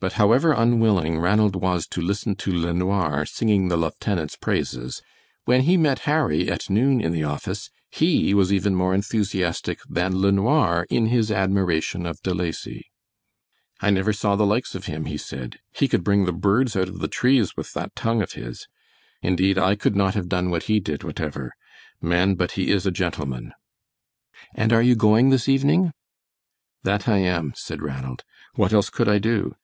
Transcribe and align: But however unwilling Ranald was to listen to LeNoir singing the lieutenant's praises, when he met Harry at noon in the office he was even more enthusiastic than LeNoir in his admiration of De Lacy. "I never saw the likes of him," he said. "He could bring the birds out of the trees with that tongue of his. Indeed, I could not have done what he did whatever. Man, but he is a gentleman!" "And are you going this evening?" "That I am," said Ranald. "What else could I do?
But 0.00 0.12
however 0.12 0.52
unwilling 0.52 1.18
Ranald 1.18 1.56
was 1.56 1.84
to 1.88 2.00
listen 2.00 2.36
to 2.36 2.52
LeNoir 2.52 3.26
singing 3.26 3.66
the 3.66 3.76
lieutenant's 3.76 4.36
praises, 4.36 5.02
when 5.44 5.62
he 5.62 5.76
met 5.76 6.00
Harry 6.06 6.48
at 6.48 6.70
noon 6.70 7.00
in 7.00 7.10
the 7.10 7.24
office 7.24 7.68
he 7.90 8.32
was 8.32 8.52
even 8.52 8.76
more 8.76 8.94
enthusiastic 8.94 9.80
than 9.90 10.20
LeNoir 10.22 10.86
in 10.88 11.06
his 11.06 11.32
admiration 11.32 12.06
of 12.06 12.22
De 12.22 12.32
Lacy. 12.32 12.92
"I 13.80 13.90
never 13.90 14.12
saw 14.12 14.36
the 14.36 14.46
likes 14.46 14.76
of 14.76 14.86
him," 14.86 15.06
he 15.06 15.16
said. 15.18 15.58
"He 15.72 15.88
could 15.88 16.04
bring 16.04 16.26
the 16.26 16.32
birds 16.32 16.76
out 16.76 16.86
of 16.88 17.00
the 17.00 17.08
trees 17.08 17.56
with 17.56 17.72
that 17.72 17.96
tongue 17.96 18.22
of 18.22 18.34
his. 18.34 18.68
Indeed, 19.20 19.58
I 19.58 19.74
could 19.74 19.96
not 19.96 20.14
have 20.14 20.28
done 20.28 20.48
what 20.50 20.64
he 20.70 20.78
did 20.78 21.02
whatever. 21.02 21.54
Man, 22.00 22.36
but 22.36 22.52
he 22.52 22.70
is 22.70 22.86
a 22.86 22.92
gentleman!" 22.92 23.52
"And 24.54 24.72
are 24.72 24.80
you 24.80 24.94
going 24.94 25.30
this 25.30 25.48
evening?" 25.48 25.90
"That 26.84 27.08
I 27.08 27.18
am," 27.18 27.52
said 27.56 27.82
Ranald. 27.82 28.22
"What 28.54 28.72
else 28.72 28.90
could 28.90 29.08
I 29.08 29.18
do? 29.18 29.56